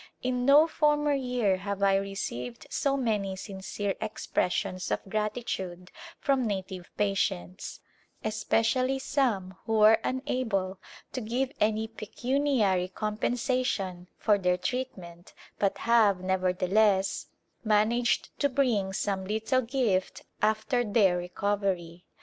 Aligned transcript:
In 0.23 0.45
no 0.47 0.65
former 0.65 1.13
year 1.13 1.57
have 1.57 1.83
I 1.83 1.95
received 1.95 2.65
so 2.71 2.97
many 2.97 3.35
sincere 3.35 3.93
expressions 4.01 4.89
of 4.89 5.07
gratitude 5.07 5.91
from 6.17 6.43
native 6.47 6.89
patients, 6.97 7.81
especially 8.23 8.97
some 8.97 9.57
who 9.67 9.73
were 9.73 9.99
unable 10.03 10.79
to 11.11 11.21
give 11.21 11.51
any 11.61 11.87
pecuniary 11.87 12.87
compensation 12.87 14.07
for 14.17 14.39
their 14.39 14.57
treatment 14.57 15.35
but 15.59 15.77
have, 15.77 16.19
nevertheless, 16.21 17.27
managed 17.63 18.29
to 18.39 18.49
bring 18.49 18.93
some 18.93 19.23
little 19.23 19.61
gift 19.61 20.23
after 20.41 20.83
their 20.83 21.15
recovery. 21.15 22.05